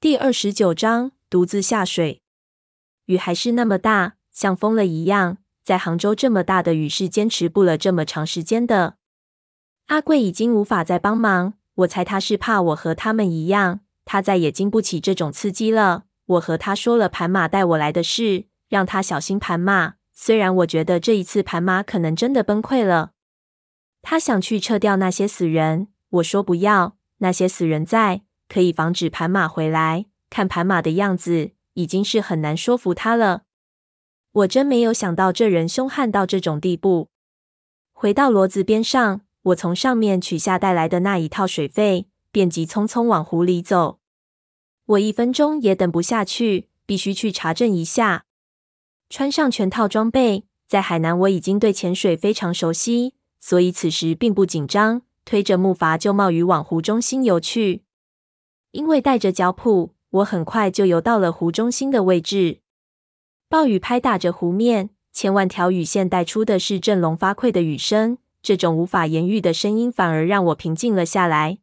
[0.00, 2.22] 第二十九章，独自下水。
[3.04, 5.36] 雨还是那么大，像疯了一样。
[5.62, 8.96] 在杭州这么大的雨是坚持不了这么长时间的。
[9.88, 16.04] 阿贵已经无法再帮忙，我猜他是怕我和他们一样，他再也经不起这种刺激了。
[16.24, 19.96] 我和他说了盘马带我来的事，让他小心盘马。
[20.14, 23.10] 虽然我觉得这一次盘马可能真的崩溃了。
[24.00, 28.22] 他想去撤掉那些死人，我说不要，那些死人在。
[28.50, 30.06] 可以防止盘马回来。
[30.28, 33.44] 看盘马的样子，已经是很难说服他了。
[34.32, 37.08] 我真没有想到这人凶悍到这种地步。
[37.92, 44.00] 回到骡子边上，我从上面取下带来的那一套水费，便急匆匆往湖里走。
[44.86, 48.24] 我一分钟也等不下去，必须去查证一下。
[49.08, 57.82] 穿上全套装备，在海南我已经对潜水非常熟悉，所以此时并不紧张，推着木筏就冒雨往湖中心游去。
[58.72, 62.60] 因为带着脚蹼，我很快就游到了湖中心的位置。
[63.48, 68.18] 暴雨拍打着湖面，千万条雨线带出的是振聋发聩的雨声。
[68.42, 71.58] 这种无法言喻的声音，反而让我平静了下来。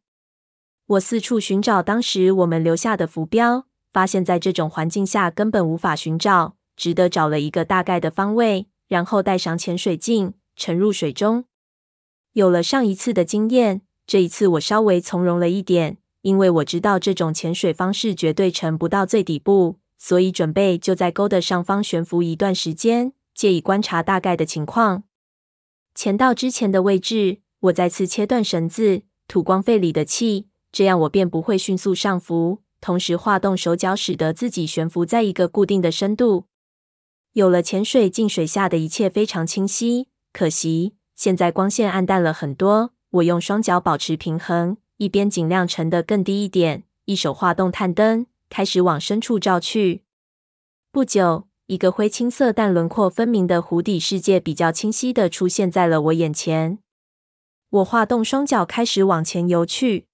[0.86, 11.46] 我四处寻找当时我们留下的浮标，发现在这种环境下根本无法寻找，只得找了一个大概的方位，然后带上潜水镜，沉入水中。
[12.34, 15.98] 有了上一次的经验，这一次我稍微从容了一点。
[16.22, 25.04] 因为我知道这种潜水方式绝对沉不到最底部，所以准备就在沟的上方悬浮一段时间，借以观察大概的情况。
[25.94, 32.62] 潜到之前的位置，我再次切断绳子，吐光肺里的气，这样我便不会迅速上浮。
[32.80, 36.44] 同时划动手脚，使得自己悬浮在一个固定的深度。
[37.32, 40.08] 有了潜水镜，水下的一切非常清晰。
[40.32, 44.76] 可惜现在光线暗淡了很多，我用双脚保持平衡。
[44.98, 50.02] 一边尽量沉得更低一点，一手划动探灯，开始往深处照去。
[50.90, 56.80] 不久，一个灰青色但轮廓分明的湖底世界比较清晰地出现在了我眼前。
[57.70, 60.06] 我划动双脚，开始往前游去。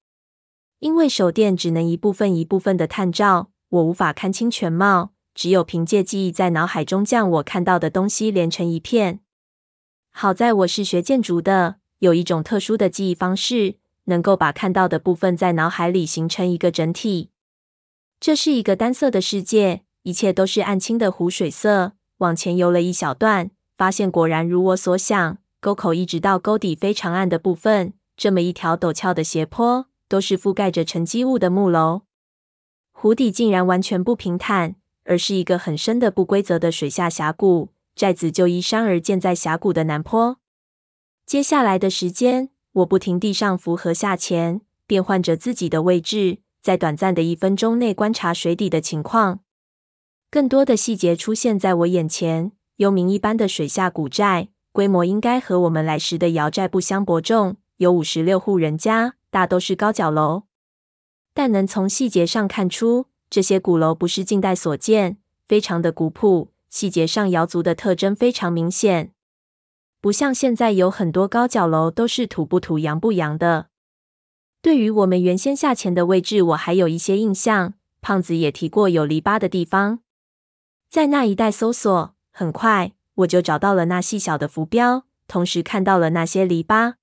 [0.80, 9.20] 因为手电只能一部分一部分的探照，我无法看清全貌，只有凭借记忆在脑海中将我看到的东西连成一片。
[10.10, 13.76] 好在我是学建筑的，有一种特殊的记忆方式。
[14.04, 17.30] 能够把看到的部分在脑海里形成一个整体。
[18.20, 21.92] 这是一个单色的世界，一切都是暗青的湖水色。
[22.18, 32.02] 往前游了一小段，发现果然如我所想，沟口一直到沟底非常暗的部分，这么一条陡峭的斜坡，都是覆盖着沉积物的木楼。
[32.92, 37.70] 湖底竟然完全不平坦，而是一个很深的不规则的水下峡谷。
[37.96, 40.38] 寨子就依山而建在峡谷的南坡。
[41.26, 42.53] 接下来的时间。
[42.74, 49.40] 我不停地上浮和下潜，变换着自己的位置，在短暂的一分钟内观察水底的情况。
[50.28, 60.42] 更多的细节出现在我眼前：幽冥一般的水下古寨，规模应该和我们来时的瑶寨不相伯仲，有五十六户人家，大都是高脚楼。
[61.32, 69.12] 但能从细节上看出，这些古楼不是近代所建，非常的古朴，细节上瑶族的特征非常明显。
[70.04, 73.68] 不像现在有很多高脚楼都是土不土、洋不洋的。
[74.60, 77.72] 对于我们原先下潜的位置，我还有一些印象。
[78.02, 80.00] 胖子也提过有篱笆的地方，
[80.90, 86.96] 在那一带搜索，很快我就找到了那细小的浮标，同时看到了那些篱笆。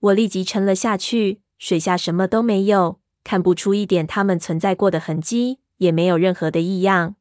[0.00, 7.14] 我立即沉了下去，水下什么都没有，看不出一点它们存在过的痕迹，也没有任何的异样。